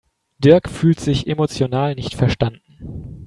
[0.39, 3.19] Dirk fühlt sich emotional nicht verstanden.